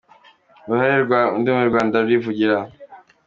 [0.65, 2.57] Uruhare rwa ndi umunyarwanda rurivugira.